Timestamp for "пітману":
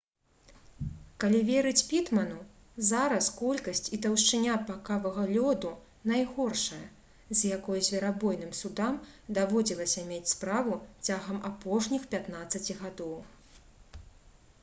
1.89-2.37